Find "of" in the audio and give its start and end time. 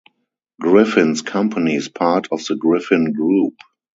2.31-2.43